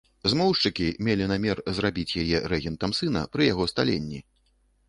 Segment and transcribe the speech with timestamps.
[0.31, 4.19] Змоўшчыкі мелі намер зрабіць яе рэгентам сына пры яго сталенні.